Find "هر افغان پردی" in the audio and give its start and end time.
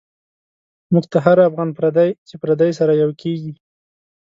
1.25-2.09